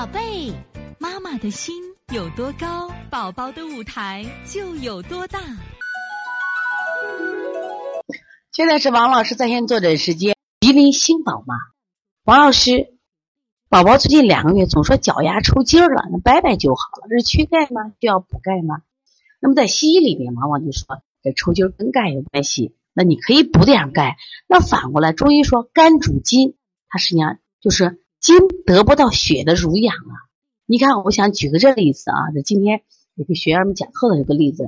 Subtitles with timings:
[0.00, 0.50] 宝贝，
[0.98, 1.74] 妈妈的心
[2.10, 5.38] 有多高，宝宝的舞台就有多大。
[8.50, 10.34] 现在是王老师在线坐诊时间。
[10.58, 11.54] 吉林新宝妈，
[12.24, 12.94] 王老师，
[13.68, 17.92] 宝宝最近两个月总说脚丫抽筋了，那掰掰就好了，这是缺钙吗？
[18.00, 18.80] 需要补钙吗？
[19.38, 24.16] 那么在西医里面，往往就说这抽筋跟钙有关系，那你可以补点钙。
[24.46, 26.56] 那反过来，中医说肝主筋，
[26.88, 30.14] 它实际上就是筋得不到血的濡养啊。
[30.66, 32.82] 你看，我想举个这个例子啊，在今天
[33.14, 34.64] 也给学员们讲课的这个例子，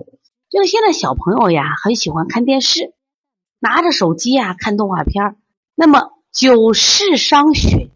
[0.50, 2.92] 就是现在小朋友呀，很喜欢看电视，
[3.60, 5.36] 拿着手机呀看动画片
[5.74, 7.90] 那么久视伤血，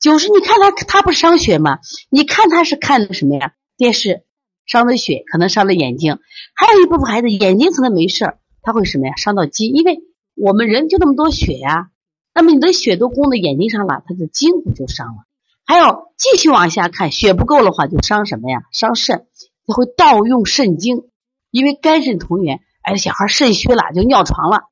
[0.00, 1.80] 久视你看他他不伤血吗？
[2.08, 3.52] 你看他是看的什么呀？
[3.76, 4.24] 电视
[4.64, 6.18] 伤的血，可能伤了眼睛。
[6.54, 9.16] 还有一部分孩子眼睛可能没事，他会什么呀？
[9.16, 9.98] 伤到筋，因为
[10.34, 11.90] 我们人就那么多血呀。
[12.38, 15.24] 那么你的血都供到眼睛上了，他的筋骨就伤了。
[15.64, 18.62] 还有继续往下看，血不够的话就伤什么呀？
[18.70, 19.26] 伤肾，
[19.66, 21.08] 他会盗用肾精，
[21.50, 22.60] 因为肝肾同源。
[22.80, 24.68] 哎，小孩肾虚了就尿床了，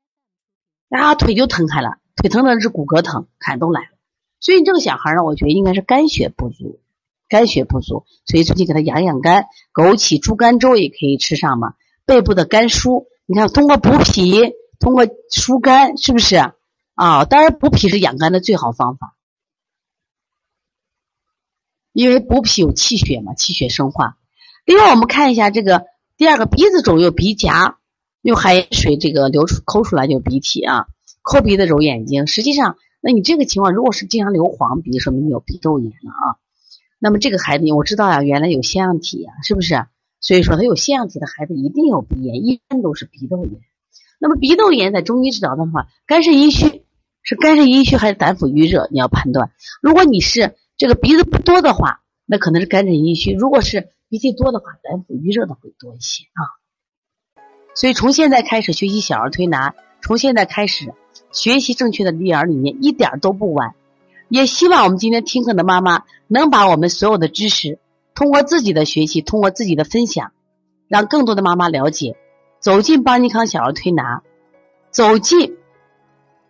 [0.89, 1.97] 然后腿就疼开了。
[2.14, 3.89] 腿疼的是骨骼疼，看都来了。
[4.39, 6.78] 所以这个小孩呢，我觉得应该是肝血不足，
[7.28, 8.05] 肝血不足。
[8.27, 11.75] 所以最近给他养养肝，枸杞猪肝粥也可以吃上嘛。
[12.05, 16.37] 背部的肝疏，你看通过补脾，通过疏肝，是不是？
[16.97, 19.14] 啊当然补脾是养肝的最好方法，
[21.92, 24.19] 因为补脾有气血嘛，气血生化。
[24.64, 25.84] 另外我们看一下这个
[26.16, 27.77] 第二个鼻子肿有鼻夹，
[28.22, 30.86] 有海水这个流出抠出来就鼻涕啊。
[31.22, 36.38] 抠鼻子揉眼睛，实际上，那你这个情况如果是经常流黄鼻，说明你有鼻窦炎了啊。
[36.98, 39.86] 那么这个孩子，我知道呀，原来有腺样体呀，是不是？
[40.20, 43.60] 所以说他有腺样体的孩子一定有鼻炎，一般都是鼻窦炎。
[44.19, 46.84] 那么鼻窦炎在中医治疗的话，肝肾阴虚
[47.27, 48.88] 是肝肾阴虚还是胆腑郁热？
[48.91, 49.50] 你要判断。
[49.82, 57.44] 如果你是这个鼻子不多的话，那可能是肝肾阴虚；如果是鼻涕多的话，胆腑郁热的会多一些啊。
[57.75, 60.94] 所以从现在开始学习小儿推拿，从现在开始。
[61.32, 63.75] 学习正确的育儿理念一点都不晚，
[64.28, 67.78] 也希望我们今天听课的妈妈能把我们所有的知识
[68.15, 70.32] 通过自己的学习，通过自己的分享，
[70.88, 72.16] 让更多的妈妈了解，
[72.60, 74.22] 走进邦尼康小儿推拿，
[74.91, 75.56] 走进